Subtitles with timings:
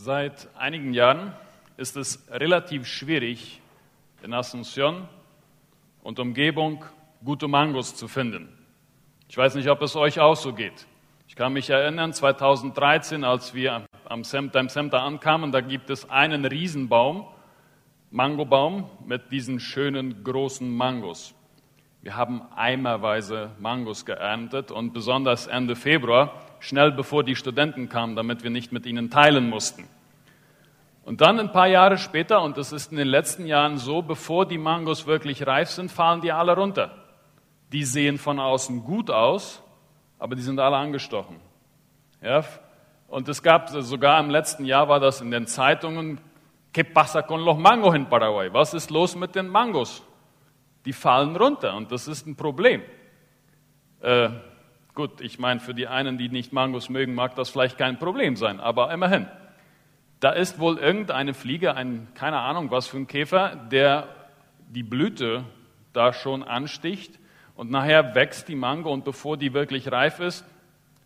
[0.00, 1.32] Seit einigen Jahren
[1.76, 3.60] ist es relativ schwierig,
[4.22, 5.08] in Asunción
[6.04, 6.84] und Umgebung
[7.24, 8.48] gute Mangos zu finden.
[9.28, 10.86] Ich weiß nicht, ob es euch auch so geht.
[11.26, 17.26] Ich kann mich erinnern, 2013, als wir am Center ankamen, da gibt es einen Riesenbaum,
[18.12, 21.34] Mangobaum mit diesen schönen großen Mangos.
[22.02, 28.42] Wir haben eimerweise Mangos geerntet und besonders Ende Februar, schnell bevor die Studenten kamen, damit
[28.42, 29.88] wir nicht mit ihnen teilen mussten.
[31.04, 34.46] Und dann ein paar Jahre später, und das ist in den letzten Jahren so, bevor
[34.46, 36.94] die Mangos wirklich reif sind, fallen die alle runter.
[37.72, 39.62] Die sehen von außen gut aus,
[40.18, 41.36] aber die sind alle angestochen.
[42.22, 42.44] Ja?
[43.06, 46.20] Und es gab sogar im letzten Jahr war das in den Zeitungen,
[46.72, 48.52] ¿Qué pasa con los mangos in Paraguay?
[48.52, 50.02] Was ist los mit den Mangos?
[50.84, 52.82] Die fallen runter und das ist ein Problem.
[54.00, 54.28] Äh,
[54.98, 58.34] gut, ich meine, für die einen, die nicht Mangos mögen, mag das vielleicht kein Problem
[58.34, 59.28] sein, aber immerhin.
[60.18, 64.08] Da ist wohl irgendeine Fliege, ein, keine Ahnung was für ein Käfer, der
[64.68, 65.44] die Blüte
[65.92, 67.16] da schon ansticht
[67.54, 70.44] und nachher wächst die Mango und bevor die wirklich reif ist,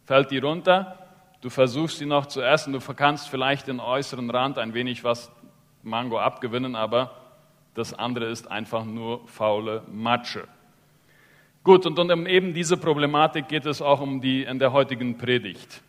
[0.07, 0.98] fällt die runter.
[1.43, 5.31] Du versuchst sie noch zu essen, du kannst vielleicht den äußeren Rand ein wenig was
[5.83, 7.11] Mango abgewinnen, aber
[7.75, 10.48] das andere ist einfach nur faule Matsche.
[11.65, 15.81] Gut, und um eben diese Problematik geht es auch um die in der heutigen Predigt.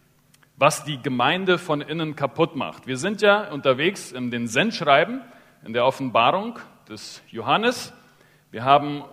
[0.56, 2.86] Was die Gemeinde von innen kaputt macht.
[2.86, 5.22] Wir sind ja unterwegs in den Sendschreiben,
[5.66, 7.92] in der Offenbarung des Johannes.
[8.52, 9.04] Wir haben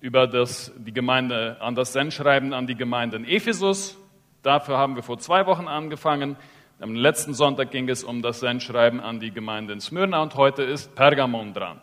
[0.00, 3.96] über das, die Gemeinde, an das Sendschreiben an die Gemeinde in Ephesus.
[4.42, 6.36] Dafür haben wir vor zwei Wochen angefangen.
[6.78, 10.62] Am letzten Sonntag ging es um das Sendschreiben an die Gemeinde in Smyrna und heute
[10.62, 11.80] ist Pergamon dran.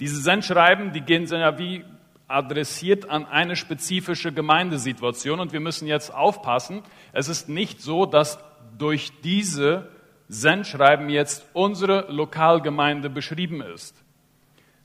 [0.00, 1.82] Diese Sendschreiben, die gehen ja wie
[2.30, 6.82] adressiert an eine spezifische Gemeindesituation und wir müssen jetzt aufpassen.
[7.12, 8.38] Es ist nicht so, dass
[8.78, 9.88] durch diese
[10.28, 13.94] Sendschreiben jetzt unsere Lokalgemeinde beschrieben ist.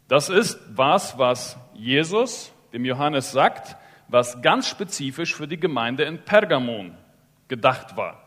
[0.07, 3.77] Das ist was, was Jesus dem Johannes sagt,
[4.09, 6.97] was ganz spezifisch für die Gemeinde in Pergamon
[7.47, 8.21] gedacht war.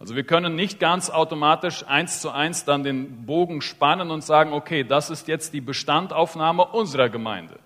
[0.00, 4.52] Also wir können nicht ganz automatisch eins zu eins dann den Bogen spannen und sagen,
[4.52, 7.60] okay, das ist jetzt die Bestandaufnahme unserer Gemeinde.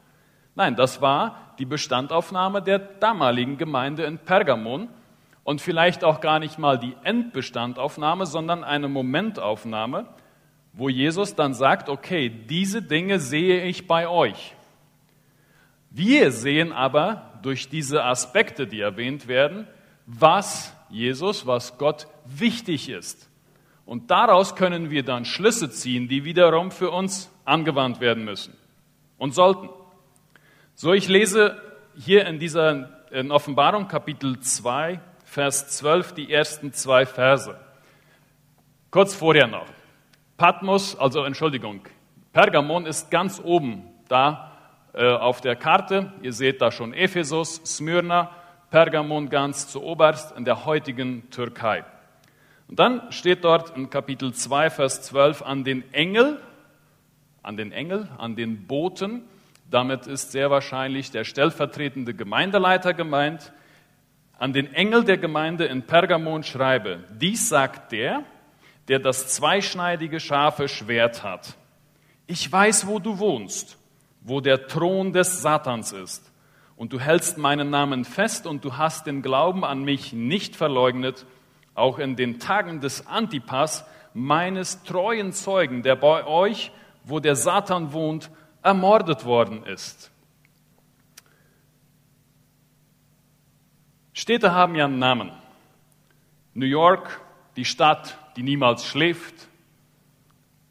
[0.56, 4.88] Nein, das war die Bestandaufnahme der damaligen Gemeinde in Pergamon
[5.44, 10.06] und vielleicht auch gar nicht mal die Endbestandaufnahme, sondern eine Momentaufnahme,
[10.72, 14.54] wo Jesus dann sagt, okay, diese Dinge sehe ich bei euch.
[15.90, 19.66] Wir sehen aber durch diese Aspekte, die erwähnt werden,
[20.06, 23.28] was Jesus, was Gott wichtig ist.
[23.84, 28.54] Und daraus können wir dann Schlüsse ziehen, die wiederum für uns angewandt werden müssen
[29.18, 29.68] und sollten.
[30.78, 31.58] So, ich lese
[31.94, 37.58] hier in dieser in Offenbarung Kapitel 2, Vers 12 die ersten zwei Verse.
[38.90, 39.64] Kurz vorher noch.
[40.36, 41.80] Patmos, also Entschuldigung,
[42.34, 44.52] Pergamon ist ganz oben da
[44.92, 46.12] äh, auf der Karte.
[46.20, 48.30] Ihr seht da schon Ephesus, Smyrna,
[48.68, 51.86] Pergamon ganz zu oberst in der heutigen Türkei.
[52.68, 56.38] Und dann steht dort in Kapitel 2, Vers 12 an den Engel,
[57.42, 59.22] an den Engel, an den Boten.
[59.70, 63.52] Damit ist sehr wahrscheinlich der stellvertretende Gemeindeleiter gemeint.
[64.38, 68.22] An den Engel der Gemeinde in Pergamon schreibe, dies sagt der,
[68.88, 71.56] der das zweischneidige scharfe Schwert hat.
[72.26, 73.78] Ich weiß, wo du wohnst,
[74.20, 76.32] wo der Thron des Satans ist.
[76.76, 81.26] Und du hältst meinen Namen fest und du hast den Glauben an mich nicht verleugnet
[81.76, 83.84] auch in den Tagen des Antipas,
[84.14, 86.72] meines treuen Zeugen, der bei euch,
[87.04, 88.30] wo der Satan wohnt,
[88.66, 90.10] ermordet worden ist.
[94.12, 95.30] Städte haben ja einen Namen.
[96.52, 97.20] New York,
[97.54, 99.46] die Stadt, die niemals schläft.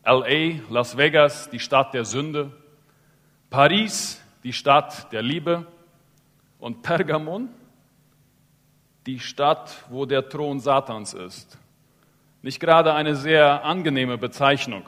[0.03, 2.51] LA, Las Vegas, die Stadt der Sünde.
[3.49, 5.65] Paris, die Stadt der Liebe.
[6.59, 7.47] Und Pergamon,
[9.05, 11.57] die Stadt, wo der Thron Satans ist.
[12.41, 14.83] Nicht gerade eine sehr angenehme Bezeichnung.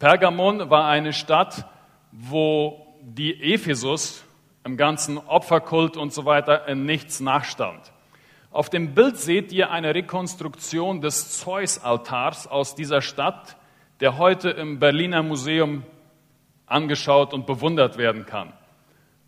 [0.00, 1.64] Pergamon war eine Stadt,
[2.12, 4.24] wo die Ephesus
[4.64, 7.92] im ganzen Opferkult und so weiter in nichts nachstand.
[8.50, 13.56] Auf dem Bild seht ihr eine Rekonstruktion des Zeus-Altars aus dieser Stadt,
[14.00, 15.84] der heute im Berliner Museum
[16.66, 18.52] angeschaut und bewundert werden kann.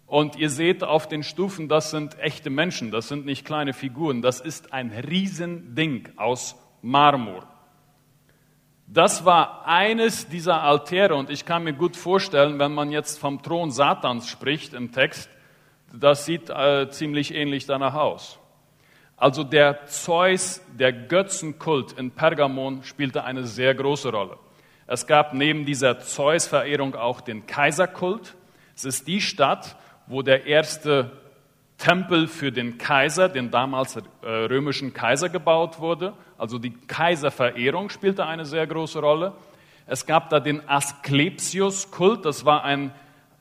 [0.06, 4.22] Und ihr seht auf den Stufen, das sind echte Menschen, das sind nicht kleine Figuren,
[4.22, 7.46] das ist ein Riesending aus Marmor.
[8.92, 13.40] Das war eines dieser Altäre und ich kann mir gut vorstellen, wenn man jetzt vom
[13.40, 15.30] Thron Satans spricht im Text,
[15.92, 18.40] das sieht äh, ziemlich ähnlich danach aus.
[19.16, 24.38] Also der Zeus, der Götzenkult in Pergamon spielte eine sehr große Rolle.
[24.88, 28.34] Es gab neben dieser Zeus-Verehrung auch den Kaiserkult.
[28.74, 29.76] Es ist die Stadt,
[30.08, 31.12] wo der erste
[31.80, 36.12] Tempel für den Kaiser, den damals äh, römischen Kaiser gebaut wurde.
[36.36, 39.32] Also die Kaiserverehrung spielte eine sehr große Rolle.
[39.86, 42.92] Es gab da den Asklepios-Kult, das war ein,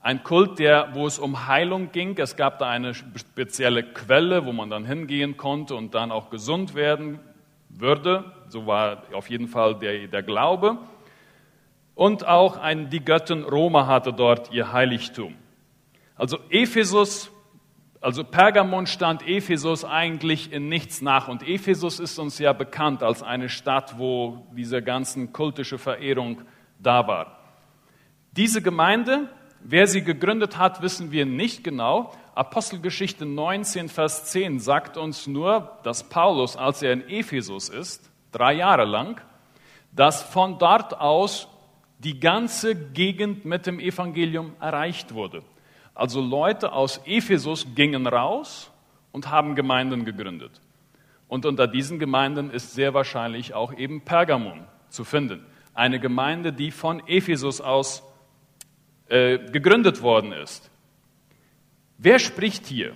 [0.02, 2.18] ein Kult, der, wo es um Heilung ging.
[2.18, 6.76] Es gab da eine spezielle Quelle, wo man dann hingehen konnte und dann auch gesund
[6.76, 7.20] werden
[7.68, 8.24] würde.
[8.48, 10.78] So war auf jeden Fall der, der Glaube.
[11.94, 15.36] Und auch ein, die Göttin Roma hatte dort ihr Heiligtum.
[16.16, 17.30] Also Ephesus,
[18.02, 21.28] also Pergamon stand Ephesus eigentlich in nichts nach.
[21.28, 26.42] Und Ephesus ist uns ja bekannt als eine Stadt, wo diese ganzen kultische Verehrung
[26.80, 27.40] da war.
[28.32, 29.28] Diese Gemeinde,
[29.60, 32.14] wer sie gegründet hat, wissen wir nicht genau.
[32.36, 38.54] Apostelgeschichte 19, Vers 10 sagt uns nur, dass Paulus, als er in Ephesus ist, drei
[38.54, 39.20] Jahre lang,
[39.92, 41.50] dass von dort aus
[41.98, 45.44] die ganze Gegend mit dem Evangelium erreicht wurde.
[45.94, 48.72] Also Leute aus Ephesus gingen raus
[49.12, 50.62] und haben Gemeinden gegründet.
[51.28, 55.46] Und unter diesen Gemeinden ist sehr wahrscheinlich auch eben Pergamon zu finden.
[55.74, 58.04] Eine Gemeinde, die von Ephesus aus
[59.08, 60.70] äh, gegründet worden ist.
[61.98, 62.96] Wer spricht hier?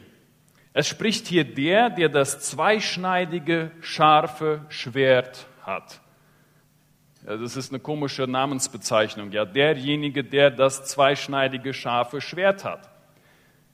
[0.74, 6.02] Es spricht hier der, der das zweischneidige, scharfe Schwert hat.
[7.26, 9.32] Das ist eine komische Namensbezeichnung.
[9.32, 12.90] Ja, derjenige, der das zweischneidige scharfe Schwert hat.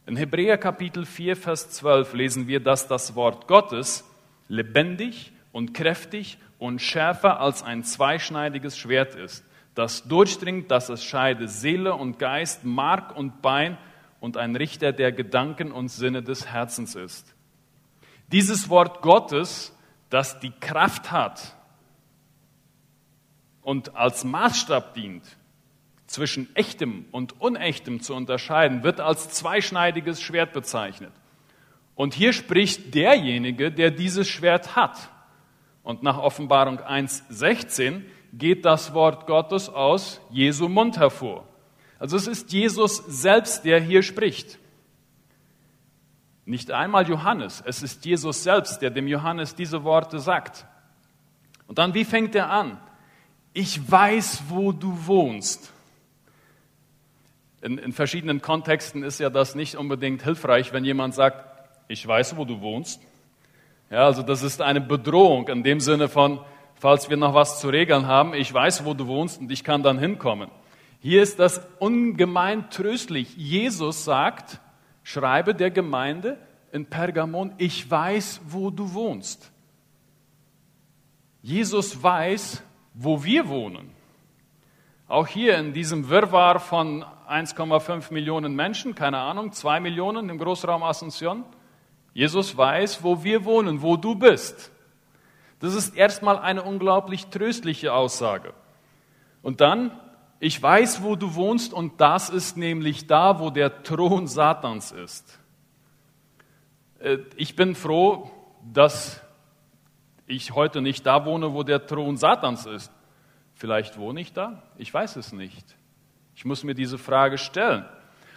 [0.05, 4.07] In Hebräer Kapitel 4, Vers 12 lesen wir, dass das Wort Gottes
[4.47, 9.43] lebendig und kräftig und schärfer als ein zweischneidiges Schwert ist,
[9.73, 13.77] das durchdringt, dass es scheide Seele und Geist, Mark und Bein
[14.19, 17.33] und ein Richter der Gedanken und Sinne des Herzens ist.
[18.31, 19.75] Dieses Wort Gottes,
[20.09, 21.55] das die Kraft hat,
[23.61, 25.23] und als Maßstab dient,
[26.07, 31.11] zwischen echtem und unechtem zu unterscheiden, wird als zweischneidiges Schwert bezeichnet.
[31.95, 35.09] Und hier spricht derjenige, der dieses Schwert hat.
[35.83, 38.03] Und nach Offenbarung 1.16
[38.33, 41.47] geht das Wort Gottes aus Jesu Mund hervor.
[41.99, 44.57] Also es ist Jesus selbst, der hier spricht.
[46.45, 50.65] Nicht einmal Johannes, es ist Jesus selbst, der dem Johannes diese Worte sagt.
[51.67, 52.79] Und dann, wie fängt er an?
[53.53, 55.71] Ich weiß, wo du wohnst.
[57.61, 61.45] In, in, verschiedenen Kontexten ist ja das nicht unbedingt hilfreich, wenn jemand sagt,
[61.87, 63.01] ich weiß, wo du wohnst.
[63.89, 66.39] Ja, also das ist eine Bedrohung in dem Sinne von,
[66.75, 69.83] falls wir noch was zu regeln haben, ich weiß, wo du wohnst und ich kann
[69.83, 70.49] dann hinkommen.
[71.01, 73.35] Hier ist das ungemein tröstlich.
[73.35, 74.59] Jesus sagt,
[75.03, 76.37] schreibe der Gemeinde
[76.71, 79.51] in Pergamon, ich weiß, wo du wohnst.
[81.41, 82.61] Jesus weiß,
[82.93, 83.91] wo wir wohnen.
[85.07, 90.83] Auch hier in diesem Wirrwarr von 1,5 Millionen Menschen, keine Ahnung, 2 Millionen im Großraum
[90.83, 91.43] Asunción.
[92.13, 94.71] Jesus weiß, wo wir wohnen, wo du bist.
[95.59, 98.53] Das ist erstmal eine unglaublich tröstliche Aussage.
[99.41, 99.91] Und dann,
[100.39, 105.39] ich weiß, wo du wohnst und das ist nämlich da, wo der Thron Satans ist.
[106.99, 108.31] Äh, ich bin froh,
[108.73, 109.21] dass
[110.29, 112.91] ich heute nicht da wohne, wo der Thron Satans ist.
[113.55, 114.61] Vielleicht wohne ich da?
[114.77, 115.75] Ich weiß es nicht.
[116.35, 117.83] Ich muss mir diese Frage stellen.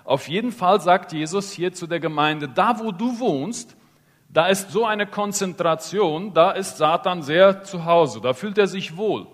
[0.05, 3.77] Auf jeden Fall sagt Jesus hier zu der Gemeinde, da wo du wohnst,
[4.31, 8.97] da ist so eine Konzentration, da ist Satan sehr zu Hause, da fühlt er sich
[8.97, 9.27] wohl.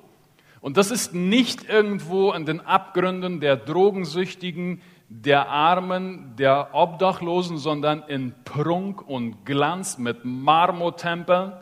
[0.60, 8.02] Und das ist nicht irgendwo in den Abgründen der Drogensüchtigen, der Armen, der Obdachlosen, sondern
[8.08, 11.52] in Prunk und Glanz mit Marmortempeln,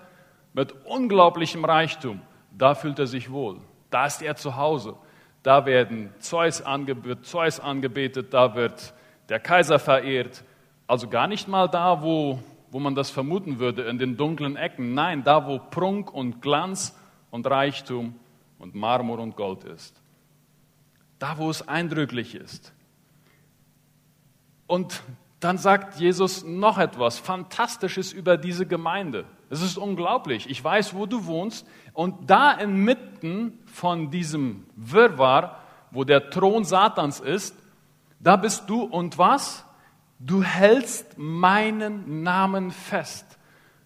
[0.57, 2.23] mit unglaublichem Reichtum.
[2.51, 3.61] Da fühlt er sich wohl.
[3.91, 4.97] Da ist er zu Hause.
[5.43, 8.95] Da werden Zeus, ange wird Zeus angebetet, da wird
[9.29, 10.43] der Kaiser verehrt.
[10.87, 14.95] Also gar nicht mal da, wo, wo man das vermuten würde, in den dunklen Ecken.
[14.95, 16.99] Nein, da, wo Prunk und Glanz
[17.31, 18.15] und Reichtum
[18.59, 20.01] und Marmor und Gold ist.
[21.19, 22.73] Da, wo es eindrücklich ist.
[24.67, 25.03] Und
[25.41, 29.27] dann sagt Jesus noch etwas Fantastisches über diese Gemeinde.
[29.51, 30.49] Es ist unglaublich.
[30.51, 31.67] Ich weiß, wo du wohnst.
[31.93, 35.61] Und da inmitten von diesem Wirrwarr,
[35.91, 37.55] wo der Thron Satans ist,
[38.19, 39.65] da bist du und was?
[40.19, 43.39] Du hältst meinen Namen fest.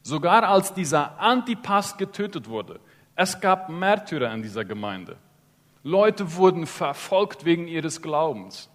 [0.03, 2.81] Sogar als dieser Antipas getötet wurde.
[3.17, 5.17] Es gab Märtyrer in dieser Gemeinde.
[5.83, 8.71] Leute wurden verfolgt wegen ihres Glaubens.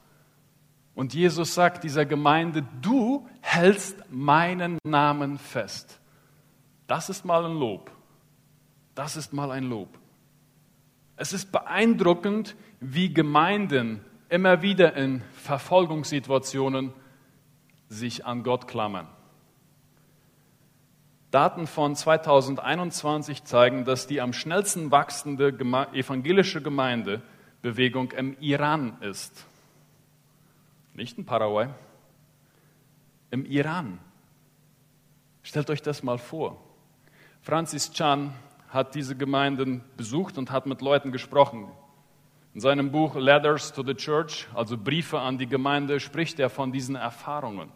[0.94, 6.00] Und Jesus sagt dieser Gemeinde, du hältst meinen Namen fest.
[6.88, 7.92] Das ist mal ein Lob.
[8.94, 9.90] Das ist mal ein Lob.
[11.18, 16.94] Es ist beeindruckend, wie Gemeinden immer wieder in Verfolgungssituationen
[17.88, 19.08] sich an Gott klammern.
[21.32, 25.50] Daten von 2021 zeigen, dass die am schnellsten wachsende
[25.94, 29.46] evangelische Gemeindebewegung im Iran ist.
[30.94, 31.68] Nicht in Paraguay,
[33.32, 34.00] im Iran.
[35.44, 36.65] Stellt euch das mal vor.
[37.46, 38.34] Francis Chan
[38.70, 41.68] hat diese Gemeinden besucht und hat mit Leuten gesprochen.
[42.56, 46.72] In seinem Buch Letters to the Church, also Briefe an die Gemeinde, spricht er von
[46.72, 47.70] diesen Erfahrungen.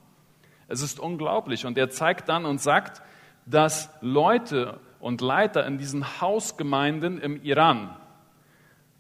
[0.68, 3.04] Es ist unglaublich und er zeigt dann und sagt,
[3.46, 7.96] dass Leute und Leiter in diesen Hausgemeinden im Iran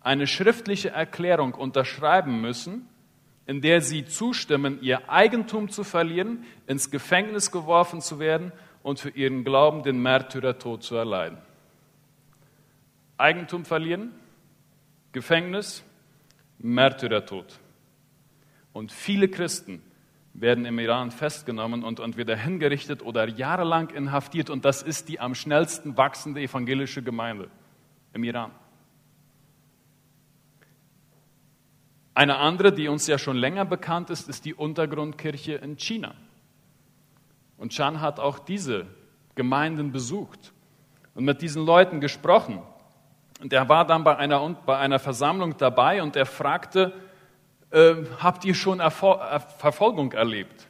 [0.02, 2.88] eine schriftliche Erklärung unterschreiben müssen,
[3.48, 8.52] in der sie zustimmen, ihr Eigentum zu verlieren, ins Gefängnis geworfen zu werden
[8.84, 11.38] und für ihren Glauben den Märtyrertod zu erleiden.
[13.18, 14.12] Eigentum verlieren,
[15.12, 15.84] Gefängnis,
[16.60, 17.60] Märtyrertod.
[18.74, 19.82] Und viele Christen
[20.34, 24.50] werden im Iran festgenommen und entweder hingerichtet oder jahrelang inhaftiert.
[24.50, 27.50] Und das ist die am schnellsten wachsende evangelische Gemeinde
[28.14, 28.52] im Iran.
[32.14, 36.16] Eine andere, die uns ja schon länger bekannt ist, ist die Untergrundkirche in China.
[37.60, 38.88] Und Chan hat auch diese
[39.36, 40.54] Gemeinden besucht
[41.14, 42.62] und mit diesen Leuten gesprochen.
[43.42, 46.94] Und er war dann bei einer, bei einer Versammlung dabei und er fragte,
[47.72, 49.20] äh, habt ihr schon Erfol
[49.58, 50.68] Verfolgung erlebt?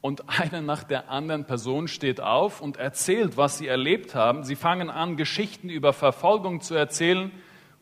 [0.00, 4.44] Und eine nach der anderen Person steht auf und erzählt, was sie erlebt haben.
[4.44, 7.32] Sie fangen an, Geschichten über Verfolgung zu erzählen,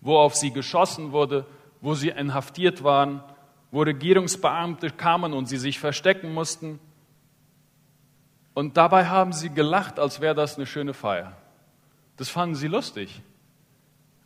[0.00, 1.44] wo auf sie geschossen wurde,
[1.80, 3.22] wo sie inhaftiert waren,
[3.70, 6.80] wo Regierungsbeamte kamen und sie sich verstecken mussten.
[8.56, 11.36] Und dabei haben sie gelacht, als wäre das eine schöne Feier.
[12.16, 13.20] Das fanden sie lustig.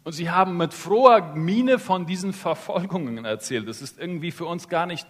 [0.05, 3.67] Und sie haben mit froher Miene von diesen Verfolgungen erzählt.
[3.67, 5.05] Das ist irgendwie für uns gar nicht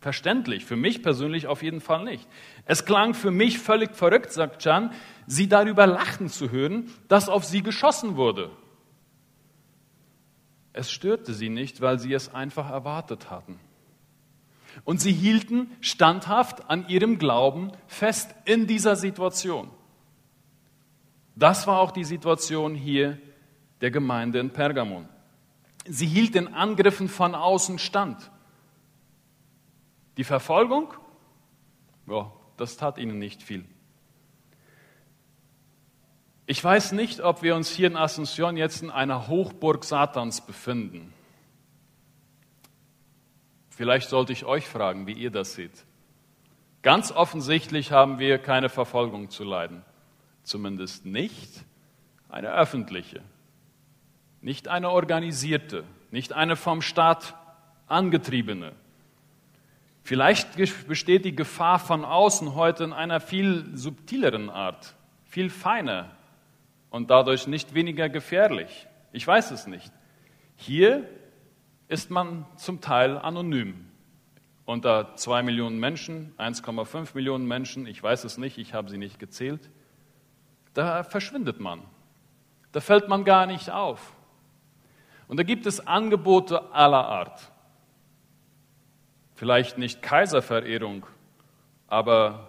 [0.00, 0.64] verständlich.
[0.64, 2.28] Für mich persönlich auf jeden Fall nicht.
[2.64, 4.92] Es klang für mich völlig verrückt, sagt Can,
[5.28, 8.50] sie darüber lachen zu hören, dass auf sie geschossen wurde.
[10.72, 13.60] Es störte sie nicht, weil sie es einfach erwartet hatten.
[14.84, 19.70] Und sie hielten standhaft an ihrem Glauben fest in dieser Situation.
[21.34, 23.18] Das war auch die Situation hier
[23.80, 25.08] der Gemeinde in Pergamon.
[25.86, 28.30] Sie hielt den Angriffen von außen stand.
[30.16, 30.94] Die Verfolgung,
[32.06, 33.64] ja, das tat ihnen nicht viel.
[36.46, 41.12] Ich weiß nicht, ob wir uns hier in Asunción jetzt in einer Hochburg Satans befinden.
[43.76, 45.84] Vielleicht sollte ich euch fragen, wie ihr das seht.
[46.82, 49.84] Ganz offensichtlich haben wir keine Verfolgung zu leiden.
[50.42, 51.64] Zumindest nicht
[52.28, 53.22] eine öffentliche
[54.42, 57.34] nicht eine organisierte, nicht eine vom Staat
[57.86, 58.72] angetriebene.
[60.02, 60.56] Vielleicht
[60.88, 66.10] besteht die Gefahr von außen heute in einer viel subtileren Art, viel feiner
[66.90, 68.88] und dadurch nicht weniger gefährlich.
[69.12, 69.92] Ich weiß es nicht.
[70.56, 71.08] Hier
[71.92, 73.86] ist man zum Teil anonym.
[74.64, 79.18] Unter zwei Millionen Menschen, 1,5 Millionen Menschen, ich weiß es nicht, ich habe sie nicht
[79.18, 79.68] gezählt,
[80.72, 81.82] da verschwindet man.
[82.72, 84.14] Da fällt man gar nicht auf.
[85.28, 87.52] Und da gibt es Angebote aller Art.
[89.34, 91.04] Vielleicht nicht Kaiserverehrung,
[91.88, 92.48] aber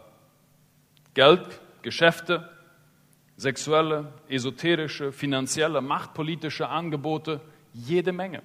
[1.16, 2.50] Geld, Geschäfte,
[3.36, 7.42] sexuelle, esoterische, finanzielle, machtpolitische Angebote,
[7.74, 8.42] jede Menge.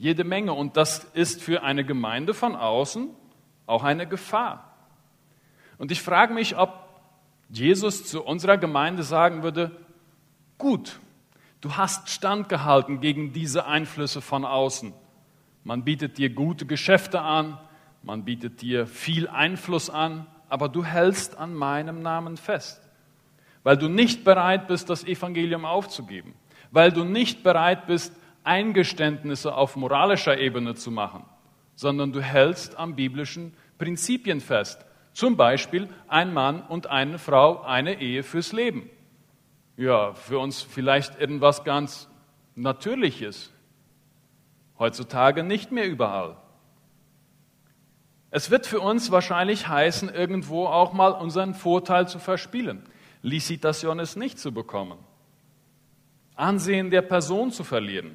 [0.00, 0.52] Jede Menge.
[0.52, 3.08] Und das ist für eine Gemeinde von außen
[3.66, 4.74] auch eine Gefahr.
[5.78, 6.88] Und ich frage mich, ob
[7.48, 9.70] Jesus zu unserer Gemeinde sagen würde,
[10.58, 10.98] gut,
[11.60, 14.94] Du hast standgehalten gegen diese Einflüsse von außen.
[15.62, 17.58] Man bietet dir gute Geschäfte an,
[18.02, 22.80] man bietet dir viel Einfluss an, aber du hältst an meinem Namen fest,
[23.62, 26.32] weil du nicht bereit bist, das Evangelium aufzugeben,
[26.70, 28.14] weil du nicht bereit bist,
[28.44, 31.24] Eingeständnisse auf moralischer Ebene zu machen,
[31.74, 34.84] sondern du hältst an biblischen Prinzipien fest.
[35.12, 38.90] Zum Beispiel ein Mann und eine Frau, eine Ehe fürs Leben
[39.80, 42.06] ja, für uns vielleicht irgendwas ganz
[42.54, 43.50] Natürliches.
[44.78, 46.36] Heutzutage nicht mehr überall.
[48.30, 52.84] Es wird für uns wahrscheinlich heißen, irgendwo auch mal unseren Vorteil zu verspielen,
[53.22, 54.98] Licitationes nicht zu bekommen,
[56.34, 58.14] Ansehen der Person zu verlieren.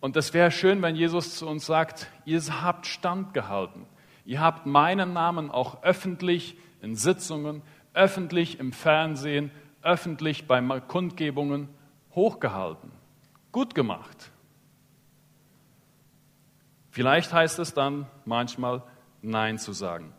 [0.00, 3.86] Und es wäre schön, wenn Jesus zu uns sagt, ihr habt standgehalten.
[4.24, 7.62] Ihr habt meinen Namen auch öffentlich in Sitzungen,
[7.94, 9.50] öffentlich im Fernsehen,
[9.82, 11.68] öffentlich bei Kundgebungen
[12.14, 12.90] hochgehalten.
[13.52, 14.30] Gut gemacht.
[16.90, 18.82] Vielleicht heißt es dann manchmal
[19.22, 20.12] Nein zu sagen.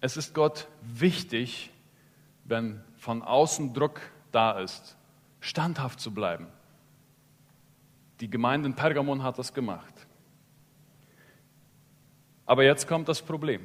[0.00, 1.70] Es ist Gott wichtig,
[2.44, 4.00] wenn von außen Druck
[4.32, 4.96] da ist,
[5.40, 6.46] standhaft zu bleiben.
[8.20, 9.94] Die Gemeinde in Pergamon hat das gemacht.
[12.46, 13.62] Aber jetzt kommt das Problem.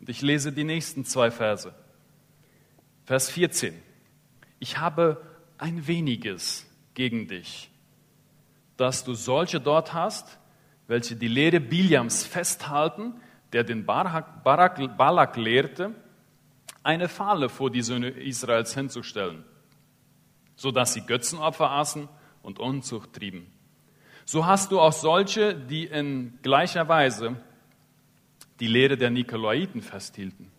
[0.00, 1.74] Und ich lese die nächsten zwei Verse.
[3.04, 3.74] Vers 14.
[4.58, 5.22] Ich habe
[5.58, 7.70] ein weniges gegen dich,
[8.76, 10.38] dass du solche dort hast,
[10.86, 13.14] welche die Lehre Biliams festhalten,
[13.52, 15.94] der den Barak, Barak, Balak lehrte,
[16.82, 19.44] eine Falle vor die Söhne Israels hinzustellen,
[20.56, 22.08] sodass sie Götzenopfer aßen
[22.42, 23.46] und Unzucht trieben.
[24.24, 27.36] So hast du auch solche, die in gleicher Weise
[28.58, 30.50] die Lehre der Nikolaiten festhielten.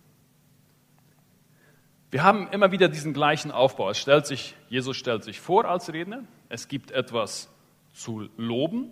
[2.10, 3.90] Wir haben immer wieder diesen gleichen Aufbau.
[3.90, 7.50] Es stellt sich, Jesus stellt sich vor als Redner, es gibt etwas
[7.94, 8.92] zu loben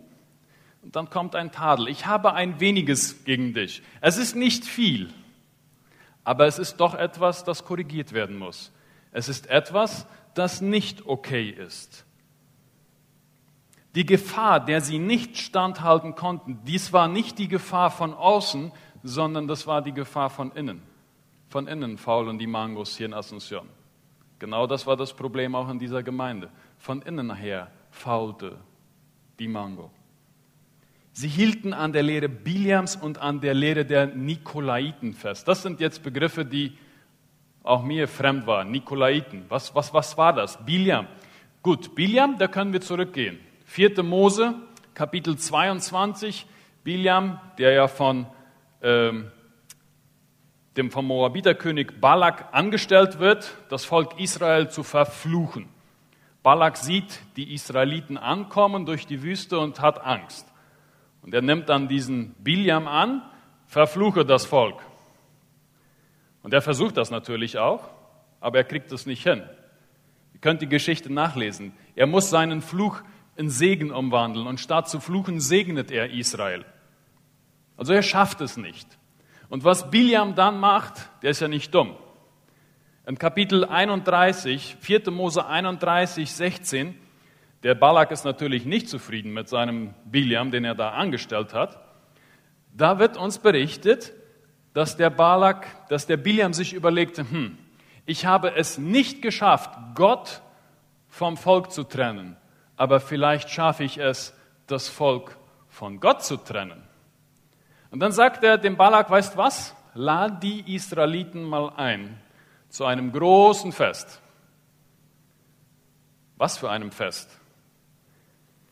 [0.82, 1.88] und dann kommt ein Tadel.
[1.88, 3.82] Ich habe ein weniges gegen dich.
[4.02, 5.10] Es ist nicht viel,
[6.26, 8.74] aber es ist doch etwas, das korrigiert werden muss.
[9.16, 12.06] Es ist etwas, das nicht okay ist.
[13.96, 19.48] Die Gefahr, der sie nicht standhalten konnten, dies war nicht die Gefahr von außen, sondern
[19.48, 20.82] das war die Gefahr von innen.
[21.48, 23.68] Von innen faulen die Mangos hier in Asunción.
[24.38, 26.50] Genau das war das Problem auch in dieser Gemeinde.
[26.78, 28.58] Von innen her faulte
[29.40, 29.92] die Mango.
[31.14, 35.48] Sie hielten an der Lehre Biliams und an der Lehre der Nikolaiten fest.
[35.48, 36.78] Das sind jetzt Begriffe, die
[37.66, 38.72] auch mir fremd waren.
[38.72, 39.46] Nikolaiten.
[39.50, 40.64] Was, was, was war das?
[40.66, 41.08] Biliam.
[41.62, 43.40] Gut, Biliam, da können wir zurückgehen.
[43.66, 44.04] 4.
[44.04, 44.54] Mose,
[44.94, 46.46] Kapitel 22.
[46.84, 48.28] Biliam, der ja von
[48.82, 49.32] ähm,
[50.78, 55.68] dem vom Moabiterkönig Balak angestellt wird, das Volk Israel zu verfluchen.
[56.44, 60.48] Balak sieht die Israeliten ankommen durch die Wüste und hat Angst.
[61.24, 63.24] Und er nimmt dann diesen Biliam an,
[63.66, 64.80] verfluche das Volk.
[66.46, 67.90] Und er versucht das natürlich auch,
[68.40, 69.42] aber er kriegt es nicht hin.
[70.32, 71.74] Ihr könnt die Geschichte nachlesen.
[71.96, 73.02] Er muss seinen Fluch
[73.36, 76.64] in Segen umwandeln und statt zu fluchen segnet er Israel.
[77.78, 78.88] Also er schafft es nicht.
[79.50, 81.96] Und was Biliam dann macht, der ist ja nicht dumm.
[83.08, 85.10] Im Kapitel 31, 4.
[85.10, 86.96] Mose 31, 16,
[87.64, 91.80] der Balak ist natürlich nicht zufrieden mit seinem Biliam, den er da angestellt hat.
[92.72, 94.14] Da wird uns berichtet,
[94.76, 97.58] dass der Balak, dass der Biliam sich überlegte, hm,
[98.06, 100.42] ich habe es nicht geschafft, Gott
[101.08, 102.36] vom Volk zu trennen,
[102.76, 104.36] aber vielleicht schaffe ich es,
[104.68, 105.38] das Volk
[105.70, 106.84] von Gott zu trennen.
[107.90, 109.74] Und dann sagt er dem Balak, weißt was?
[109.94, 112.20] Lad die Israeliten mal ein
[112.68, 114.20] zu einem großen Fest.
[116.36, 117.30] Was für einem Fest?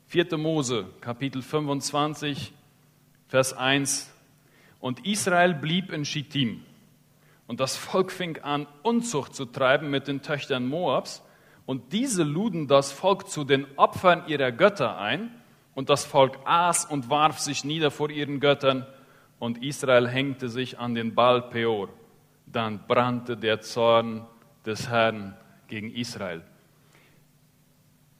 [0.07, 0.37] 4.
[0.37, 2.51] Mose, Kapitel 25,
[3.29, 4.12] Vers 1.
[4.83, 6.61] Und Israel blieb in Schittim.
[7.47, 11.23] Und das Volk fing an, Unzucht zu treiben mit den Töchtern Moabs.
[11.65, 15.31] Und diese luden das Volk zu den Opfern ihrer Götter ein.
[15.73, 18.85] Und das Volk aß und warf sich nieder vor ihren Göttern
[19.39, 21.87] und Israel hängte sich an den Baal Peor.
[22.45, 24.27] Dann brannte der Zorn
[24.65, 25.37] des Herrn
[25.69, 26.41] gegen Israel.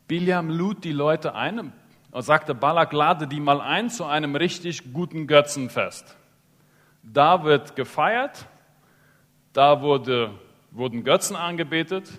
[0.08, 1.74] Biliam lud die Leute ein
[2.12, 6.16] und sagte, Balak, lade die mal ein zu einem richtig guten Götzenfest.
[7.04, 8.48] Da wird gefeiert,
[9.52, 10.32] da wurde,
[10.72, 12.10] wurden Götzen angebetet,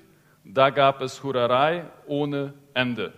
[0.44, 3.14] da gab es Hurerei ohne Ende.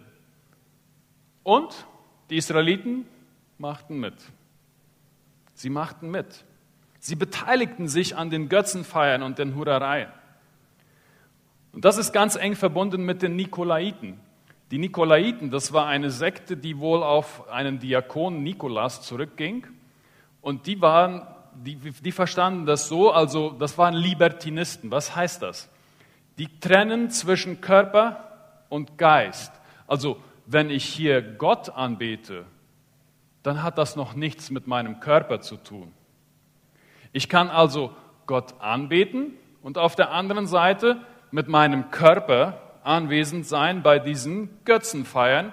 [1.42, 1.86] Und
[2.30, 3.06] die Israeliten
[3.58, 4.14] machten mit.
[5.54, 6.44] Sie machten mit.
[7.00, 10.10] Sie beteiligten sich an den Götzenfeiern und den Hurereien.
[11.72, 14.18] Und das ist ganz eng verbunden mit den Nikolaiten.
[14.70, 19.66] Die Nikolaiten, das war eine Sekte, die wohl auf einen Diakon Nikolas zurückging.
[20.40, 21.22] Und die waren,
[21.64, 24.90] die, die verstanden das so, also das waren Libertinisten.
[24.90, 25.68] Was heißt das?
[26.38, 28.30] Die trennen zwischen Körper
[28.68, 29.52] und Geist.
[29.86, 32.44] Also wenn ich hier Gott anbete,
[33.42, 35.92] dann hat das noch nichts mit meinem Körper zu tun.
[37.12, 37.94] Ich kann also
[38.26, 45.52] Gott anbeten und auf der anderen Seite mit meinem Körper anwesend sein bei diesen Götzenfeiern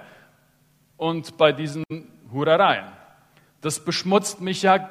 [0.98, 1.84] und bei diesen
[2.32, 2.86] Hurereien.
[3.62, 4.90] Das beschmutzt mich ja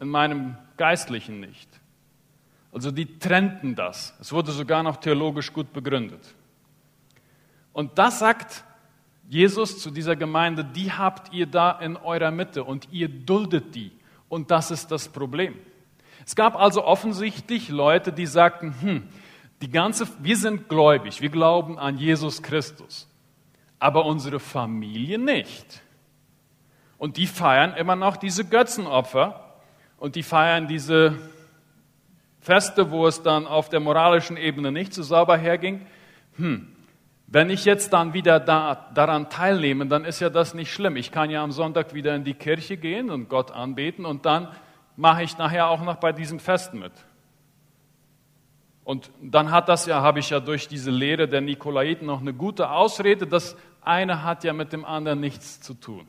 [0.00, 1.68] in meinem Geistlichen nicht.
[2.72, 4.14] Also die trennten das.
[4.20, 6.34] Es wurde sogar noch theologisch gut begründet.
[7.72, 8.64] Und das sagt
[9.28, 13.92] Jesus zu dieser Gemeinde, die habt ihr da in eurer Mitte und ihr duldet die.
[14.28, 15.54] Und das ist das Problem.
[16.26, 19.08] Es gab also offensichtlich Leute, die sagten, hm,
[19.60, 23.08] die ganze, wir sind gläubig, wir glauben an Jesus Christus,
[23.78, 25.82] aber unsere Familie nicht.
[26.98, 29.47] Und die feiern immer noch diese Götzenopfer
[29.98, 31.18] und die feiern diese
[32.40, 35.86] Feste, wo es dann auf der moralischen Ebene nicht so sauber herging.
[36.36, 36.68] Hm,
[37.26, 40.96] wenn ich jetzt dann wieder da, daran teilnehme, dann ist ja das nicht schlimm.
[40.96, 44.48] Ich kann ja am Sonntag wieder in die Kirche gehen und Gott anbeten und dann
[44.96, 46.92] mache ich nachher auch noch bei diesem Fest mit.
[48.82, 52.32] Und dann hat das ja, habe ich ja durch diese Lehre der Nikolaiten noch eine
[52.32, 53.26] gute Ausrede.
[53.26, 56.06] Das eine hat ja mit dem anderen nichts zu tun.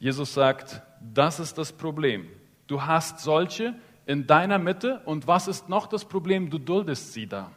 [0.00, 2.26] Jesus sagt, das ist das Problem.
[2.66, 3.74] Du hast solche
[4.06, 6.50] in deiner Mitte und was ist noch das Problem?
[6.50, 7.52] Du duldest sie da.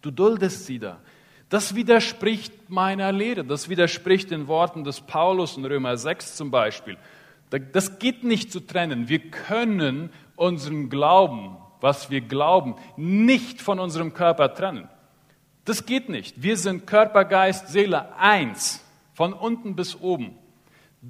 [0.00, 0.98] Du duldest sie da.
[1.48, 6.96] Das widerspricht meiner Lehre, das widerspricht den Worten des Paulus in Römer 6 zum Beispiel.
[7.50, 9.08] Das geht nicht zu trennen.
[9.08, 14.88] Wir können unseren Glauben, was wir glauben, nicht von unserem Körper trennen.
[15.64, 16.42] Das geht nicht.
[16.42, 20.36] Wir sind Körper, Geist, Seele eins, von unten bis oben.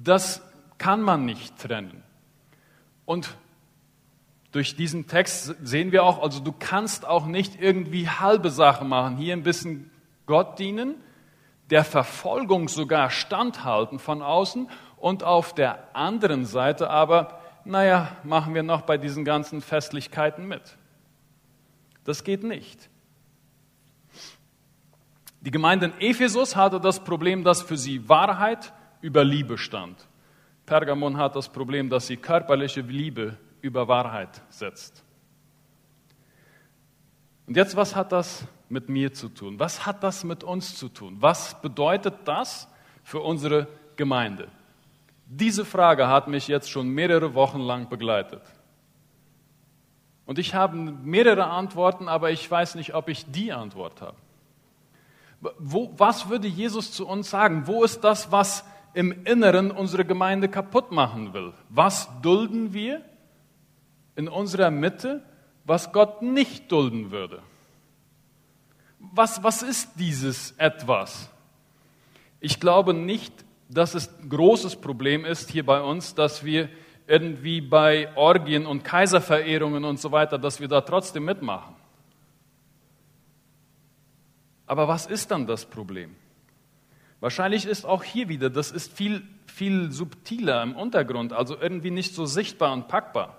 [0.03, 0.41] Das
[0.77, 2.03] kann man nicht trennen.
[3.05, 3.35] Und
[4.51, 9.17] durch diesen Text sehen wir auch, also du kannst auch nicht irgendwie halbe Sachen machen,
[9.17, 9.91] hier ein bisschen
[10.25, 10.95] Gott dienen,
[11.69, 18.63] der Verfolgung sogar standhalten von außen und auf der anderen Seite aber, naja, machen wir
[18.63, 20.77] noch bei diesen ganzen Festlichkeiten mit.
[22.03, 22.89] Das geht nicht.
[25.41, 30.07] Die Gemeinde in Ephesus hatte das Problem, dass für sie Wahrheit über Liebe stand.
[30.65, 35.03] Pergamon hat das Problem, dass sie körperliche Liebe über Wahrheit setzt.
[37.47, 39.59] Und jetzt, was hat das mit mir zu tun?
[39.59, 41.15] Was hat das mit uns zu tun?
[41.19, 42.67] Was bedeutet das
[43.03, 44.49] für unsere Gemeinde?
[45.25, 48.41] Diese Frage hat mich jetzt schon mehrere Wochen lang begleitet.
[50.25, 54.17] Und ich habe mehrere Antworten, aber ich weiß nicht, ob ich die Antwort habe.
[55.57, 57.67] Wo, was würde Jesus zu uns sagen?
[57.67, 58.65] Wo ist das, was
[58.97, 61.53] im Inneren unsere Gemeinde kaputt machen will?
[61.69, 63.03] Was dulden wir
[64.15, 65.21] in unserer Mitte,
[65.65, 67.43] was Gott nicht dulden würde?
[68.97, 71.29] Was, was ist dieses etwas?
[72.39, 73.31] Ich glaube nicht,
[73.69, 76.67] dass es ein großes Problem ist hier bei uns, dass wir
[77.05, 81.75] irgendwie bei Orgien und Kaiserverehrungen und so weiter, dass wir da trotzdem mitmachen.
[84.65, 86.15] Aber was ist dann das Problem?
[87.19, 92.13] Wahrscheinlich ist auch hier wieder, das ist viel, viel subtiler im Untergrund, also irgendwie nicht
[92.13, 93.37] so sichtbar und packbar.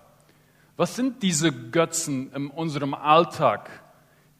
[0.77, 3.71] Was sind diese Götzen in unserem Alltag,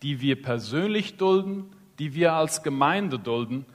[0.03, 3.67] die wir persönlich dulden, die wir als Gemeinde dulden,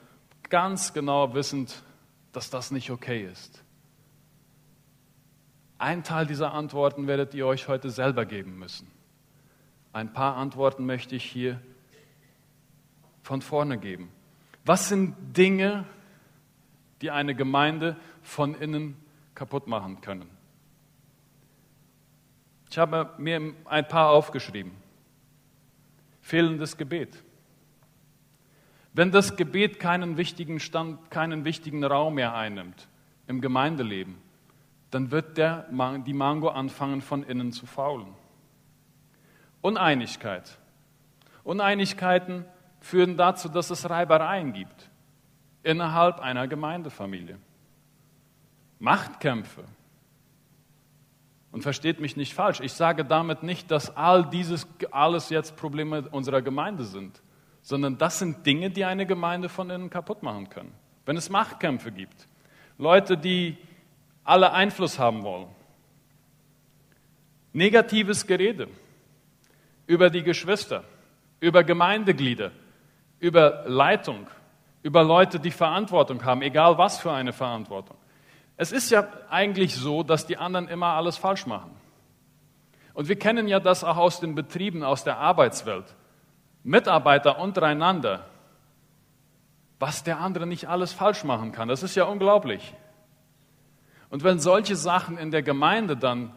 [0.49, 1.83] ganz genau wissend,
[2.31, 3.63] dass das nicht okay ist?
[5.77, 8.89] Ein Teil dieser Antworten werdet ihr euch heute selber geben müssen.
[9.91, 11.61] Ein paar Antworten möchte ich hier
[13.21, 14.09] von vorne geben.
[14.65, 15.85] Was sind Dinge,
[17.01, 18.95] die eine Gemeinde von innen
[19.35, 20.29] kaputt machen können?
[22.69, 24.71] Ich habe mir ein paar aufgeschrieben.
[26.21, 27.23] Fehlendes Gebet.
[28.93, 32.87] Wenn das Gebet keinen wichtigen, Stand, keinen wichtigen Raum mehr einnimmt
[33.27, 34.15] im Gemeindeleben,
[34.91, 35.67] dann wird der,
[36.05, 38.13] die Mango anfangen von innen zu faulen.
[39.61, 40.57] Uneinigkeit.
[41.43, 42.45] Uneinigkeiten
[42.83, 44.89] führen dazu, dass es Reibereien gibt
[45.63, 47.39] innerhalb einer Gemeindefamilie.
[48.79, 49.63] Machtkämpfe.
[51.53, 56.09] Und versteht mich nicht falsch, ich sage damit nicht, dass all dieses alles jetzt Probleme
[56.09, 57.21] unserer Gemeinde sind,
[57.61, 60.73] sondern das sind Dinge, die eine Gemeinde von innen kaputt machen können.
[61.05, 62.27] Wenn es Machtkämpfe gibt,
[62.77, 63.57] Leute, die
[64.25, 65.47] alle Einfluss haben wollen,
[67.53, 68.67] negatives Gerede
[69.87, 70.83] über die Geschwister,
[71.39, 72.51] über Gemeindeglieder,
[73.23, 74.27] über Leitung,
[74.81, 77.95] über Leute, die Verantwortung haben, egal was für eine Verantwortung.
[78.57, 81.71] Es ist ja eigentlich so, dass die anderen immer alles falsch machen.
[82.93, 85.85] Und wir kennen ja das auch aus den Betrieben, aus der Arbeitswelt.
[86.63, 88.25] Mitarbeiter untereinander,
[89.79, 91.69] was der andere nicht alles falsch machen kann.
[91.69, 92.73] Das ist ja unglaublich.
[94.09, 96.33] Und wenn solche Sachen in der Gemeinde dann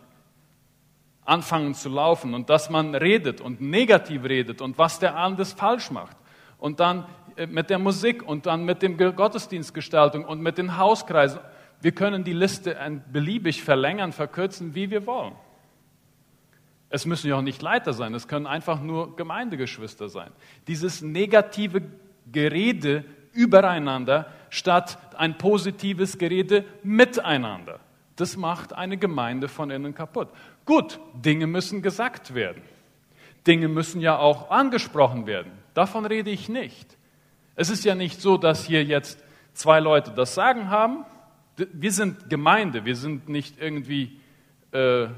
[1.25, 5.91] anfangen zu laufen und dass man redet und negativ redet und was der andere falsch
[5.91, 6.17] macht,
[6.59, 11.41] und dann äh, mit der Musik und dann mit dem Gottesdienstgestaltung und mit den Hauskreisen.
[11.81, 12.77] Wir können die Liste
[13.13, 15.35] beliebig verlängern, verkürzen, wie wir wollen.
[16.89, 20.31] Es müssen ja auch nicht Leiter sein, es können einfach nur Gemeindegeschwister sein.
[20.69, 21.83] Dieses negative
[22.31, 27.81] Gerede übereinander statt ein positives Gerede miteinander.
[28.17, 30.29] Das macht eine Gemeinde von innen kaputt.
[30.65, 32.63] Gut, Dinge müssen gesagt werden.
[33.47, 35.53] Dinge müssen ja auch angesprochen werden.
[35.77, 36.97] Davon rede ich nicht.
[37.55, 41.05] Es ist ja nicht so, dass hier jetzt zwei Leute das Sagen haben.
[41.59, 44.19] Wir sind Gemeinde, wir sind nicht irgendwie
[44.73, 45.09] äh,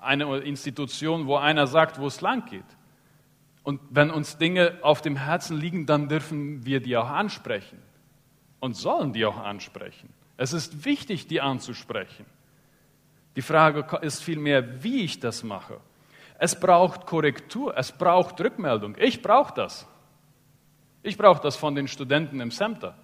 [0.00, 2.64] eine Institution, wo einer sagt, wo es lang geht.
[3.62, 7.76] Und wenn uns Dinge auf dem Herzen liegen, dann dürfen wir die auch ansprechen
[8.60, 10.08] und sollen die auch ansprechen.
[10.38, 12.24] Es ist wichtig, die anzusprechen.
[13.36, 15.78] Die Frage ist vielmehr, wie ich das mache.
[16.38, 18.96] Es braucht Korrektur, es braucht Rückmeldung.
[18.98, 19.86] Ich brauche das.
[21.08, 22.94] Ich brauche das von den Studenten im Center.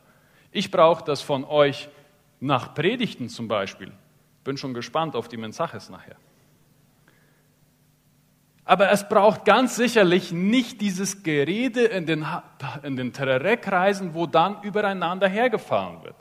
[0.52, 1.88] Ich brauche das von euch
[2.38, 3.92] nach Predigten zum Beispiel.
[4.44, 6.16] Bin schon gespannt auf die Mensaches nachher.
[8.66, 12.26] Aber es braucht ganz sicherlich nicht dieses Gerede in den,
[12.82, 16.16] in den Terrorkreisen, wo dann übereinander hergefahren wird.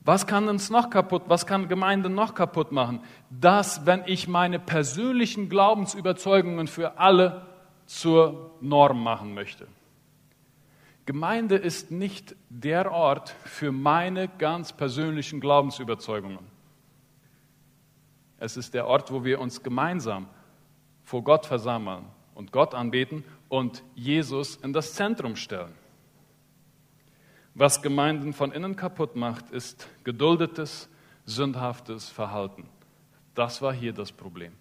[0.00, 3.00] Was kann uns noch kaputt, was kann Gemeinde noch kaputt machen?
[3.30, 7.46] Das, wenn ich meine persönlichen Glaubensüberzeugungen für alle
[7.86, 9.66] zur Norm machen möchte.
[11.06, 16.46] Gemeinde ist nicht der Ort für meine ganz persönlichen Glaubensüberzeugungen.
[18.38, 20.28] Es ist der Ort, wo wir uns gemeinsam
[21.02, 25.74] vor Gott versammeln und Gott anbeten und Jesus in das Zentrum stellen.
[27.54, 30.88] Was Gemeinden von innen kaputt macht, ist geduldetes,
[31.26, 32.66] sündhaftes Verhalten.
[33.34, 34.52] Das war hier das Problem.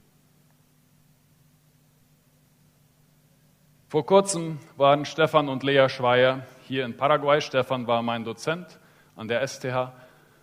[3.94, 7.40] Vor kurzem waren Stefan und Lea Schweier hier in Paraguay.
[7.42, 8.80] Stefan war mein Dozent
[9.16, 9.92] an der STH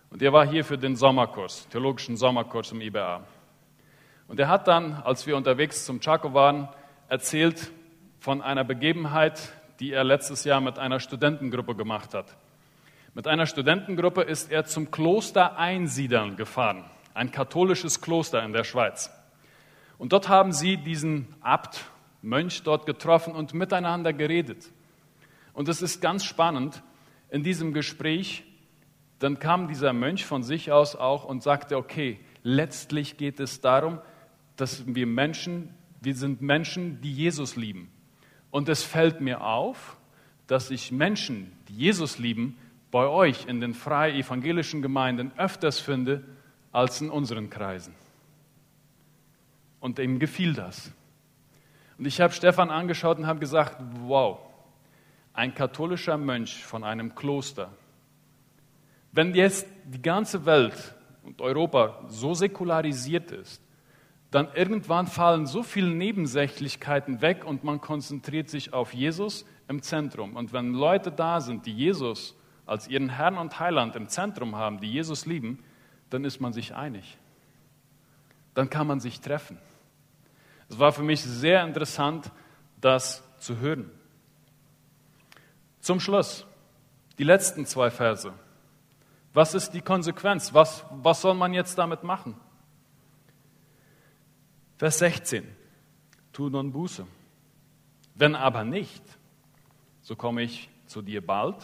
[0.09, 3.25] und er war hier für den Sommerkurs, theologischen Sommerkurs im IBA.
[4.29, 6.69] Und er hat dann, als wir unterwegs zum Chaco waren,
[7.09, 7.73] erzählt
[8.21, 12.33] von einer Begebenheit, die er letztes Jahr mit einer Studentengruppe gemacht hat.
[13.15, 19.11] Mit einer Studentengruppe ist er zum Kloster Einsiedeln gefahren, ein katholisches Kloster in der Schweiz.
[19.97, 21.83] Und dort haben sie diesen Abt,
[22.21, 24.69] Mönch dort getroffen und miteinander geredet.
[25.53, 26.83] Und es ist ganz spannend,
[27.29, 28.43] in diesem Gespräch,
[29.19, 33.99] dann kam dieser Mönch von sich aus auch und sagte, okay, letztlich geht es darum,
[34.55, 37.89] dass wir Menschen, wir sind Menschen, die Jesus lieben.
[38.49, 39.97] Und es fällt mir auf,
[40.47, 42.57] dass ich Menschen, die Jesus lieben,
[42.91, 46.23] bei euch in den frei evangelischen Gemeinden öfters finde
[46.73, 47.93] als in unseren Kreisen.
[49.79, 50.91] Und ihm gefiel das.
[52.01, 54.39] Und ich habe Stefan angeschaut und habe gesagt, wow,
[55.33, 57.69] ein katholischer Mönch von einem Kloster.
[59.11, 63.61] Wenn jetzt die ganze Welt und Europa so säkularisiert ist,
[64.31, 70.35] dann irgendwann fallen so viele Nebensächlichkeiten weg und man konzentriert sich auf Jesus im Zentrum.
[70.35, 72.35] Und wenn Leute da sind, die Jesus
[72.65, 75.63] als ihren Herrn und Heiland im Zentrum haben, die Jesus lieben,
[76.09, 77.19] dann ist man sich einig.
[78.55, 79.59] Dann kann man sich treffen.
[80.71, 82.31] Es war für mich sehr interessant,
[82.79, 83.91] das zu hören.
[85.81, 86.45] Zum Schluss,
[87.17, 88.31] die letzten zwei Verse.
[89.33, 90.53] Was ist die Konsequenz?
[90.53, 92.37] Was, was soll man jetzt damit machen?
[94.77, 95.45] Vers 16.
[96.31, 97.05] Tu nun Buße.
[98.15, 99.03] Wenn aber nicht,
[100.01, 101.57] so komme ich zu dir bald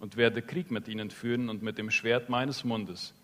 [0.00, 3.14] und werde Krieg mit ihnen führen und mit dem Schwert meines Mundes.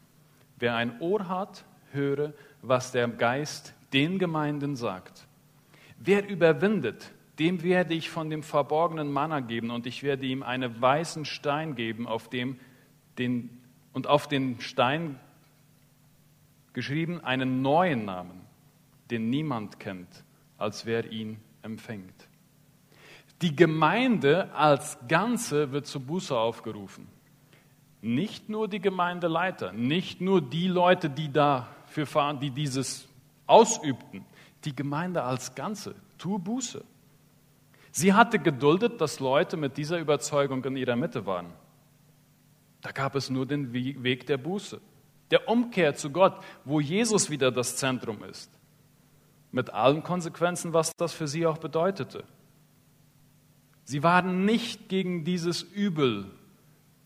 [0.57, 5.27] Wer ein Ohr hat, höre, was der Geist den Gemeinden sagt.
[5.99, 10.81] Wer überwindet, dem werde ich von dem verborgenen Manna geben und ich werde ihm einen
[10.81, 12.61] weißen Stein geben, auf dem
[13.19, 13.51] den,
[13.93, 15.19] und auf den Stein
[16.73, 18.47] geschrieben einen neuen Namen
[19.11, 20.25] den niemand kennt,
[20.59, 22.29] als wer ihn empfängt.
[23.43, 27.07] Die Gemeinde als Ganze wird zur Buße aufgerufen.
[28.01, 33.09] Nicht nur die Gemeindeleiter, nicht nur die Leute, die dafür fahren, die dieses
[33.47, 34.25] ausübten.
[34.65, 36.85] Die Gemeinde als Ganze, tu Buße.
[37.93, 41.53] Sie hatte geduldet, dass Leute mit dieser Überzeugung in ihrer Mitte waren.
[42.83, 44.81] Da gab es nur den Weg der Buße,
[45.31, 48.51] der Umkehr zu Gott, wo Jesus wieder das Zentrum ist
[49.57, 52.25] mit allen Konsequenzen, was das für sie auch bedeutete.
[53.85, 56.31] Sie waren nicht gegen dieses Übel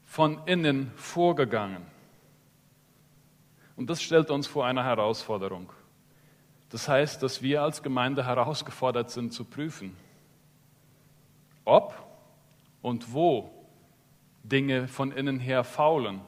[0.05, 1.87] von innen vorgegangen.
[3.77, 5.71] Und das stellt uns vor eine Herausforderung.
[6.71, 9.97] Das heißt, dass wir als Gemeinde herausgefordert sind zu prüfen,
[11.65, 11.95] ob
[12.81, 13.51] und wo
[14.45, 16.21] Dinge von innen her faulen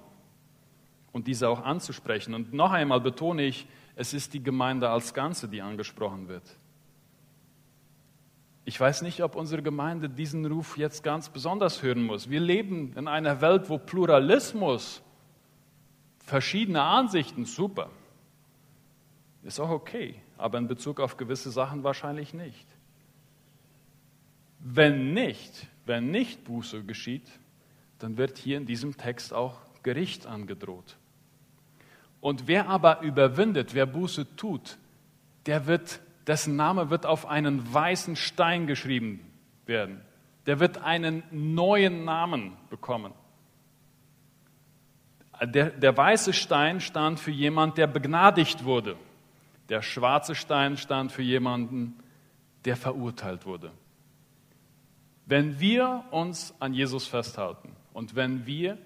[1.12, 2.34] und diese auch anzusprechen.
[2.34, 6.44] Und noch einmal betone ich, es ist die Gemeinde als Ganze, die angesprochen wird.
[8.64, 12.30] Ich weiß nicht, ob unsere Gemeinde diesen Ruf jetzt ganz besonders hören muss.
[12.30, 15.02] Wir leben in einer Welt, wo Pluralismus
[16.18, 17.90] verschiedene Ansichten, super.
[19.42, 22.66] Ist auch okay, aber in Bezug auf gewisse Sachen wahrscheinlich nicht.
[24.58, 27.28] Wenn nicht, wenn nicht Buße geschieht,
[27.98, 30.96] dann wird hier in diesem Text auch Gericht angedroht.
[32.20, 34.78] Und wer aber überwindet, wer Buße tut,
[35.46, 39.20] der wird, dessen Name wird auf einen weißen Stein geschrieben
[39.66, 40.00] werden.
[40.46, 43.12] Der wird einen neuen Namen bekommen.
[45.40, 48.96] Der, der weiße Stein stand für jemand, der begnadigt wurde.
[49.72, 51.96] Der schwarze Stein stand für jemanden,
[52.66, 53.72] der verurteilt wurde.
[55.24, 58.76] Wenn wir uns an Jesus festhalten und wenn wir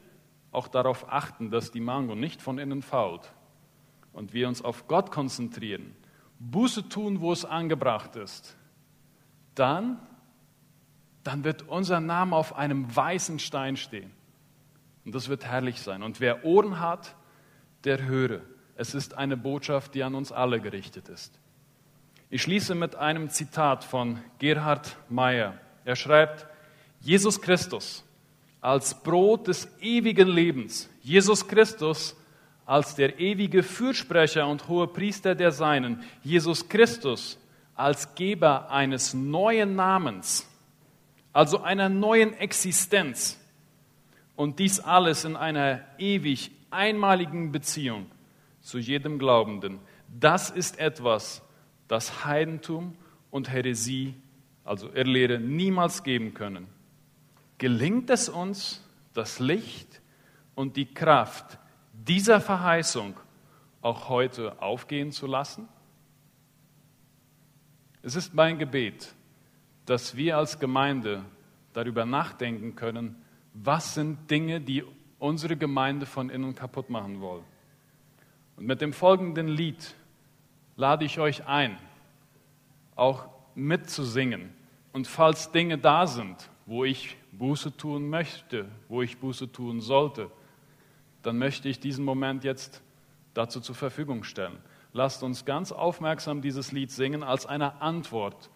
[0.52, 3.32] auch darauf achten, dass die Mango nicht von innen fault
[4.12, 5.96] und wir uns auf Gott konzentrieren,
[6.38, 8.56] Buße tun, wo es angebracht ist,
[9.56, 9.98] dann,
[11.24, 14.12] dann wird unser Name auf einem weißen Stein stehen.
[15.04, 16.04] Und das wird herrlich sein.
[16.04, 17.16] Und wer Ohren hat,
[17.82, 18.42] der höre.
[18.76, 21.32] Es ist eine Botschaft, die an uns alle gerichtet ist.
[22.28, 25.54] Ich schließe mit einem Zitat von Gerhard Meyer.
[25.84, 26.46] Er schreibt,
[27.00, 28.04] Jesus Christus
[28.60, 32.16] als Brot des ewigen Lebens, Jesus Christus
[32.66, 37.38] als der ewige Fürsprecher und hohe Priester der Seinen, Jesus Christus
[37.76, 40.48] als Geber eines neuen Namens,
[41.32, 43.38] also einer neuen Existenz.
[44.34, 48.10] Und dies alles in einer ewig einmaligen Beziehung
[48.66, 49.78] zu jedem Glaubenden.
[50.08, 51.40] Das ist etwas,
[51.86, 52.96] das Heidentum
[53.30, 54.14] und Häresie,
[54.64, 56.66] also Irrlehre, niemals geben können.
[57.58, 60.02] Gelingt es uns, das Licht
[60.56, 61.60] und die Kraft
[61.92, 63.14] dieser Verheißung
[63.82, 65.68] auch heute aufgehen zu lassen?
[68.02, 69.14] Es ist mein Gebet,
[69.84, 71.24] dass wir als Gemeinde
[71.72, 73.14] darüber nachdenken können,
[73.54, 74.82] was sind Dinge, die
[75.20, 77.44] unsere Gemeinde von innen kaputt machen wollen.
[78.56, 79.94] Und mit dem folgenden Lied
[80.76, 81.78] lade ich euch ein,
[82.94, 84.52] auch mitzusingen.
[84.92, 90.30] Und falls Dinge da sind, wo ich Buße tun möchte, wo ich Buße tun sollte,
[91.22, 92.82] dann möchte ich diesen Moment jetzt
[93.34, 94.56] dazu zur Verfügung stellen.
[94.92, 98.50] Lasst uns ganz aufmerksam dieses Lied singen als eine Antwort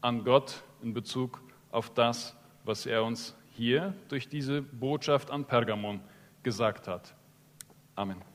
[0.00, 6.00] an Gott in Bezug auf das, was er uns hier durch diese Botschaft an Pergamon
[6.42, 7.14] gesagt hat.
[7.94, 8.33] Amen.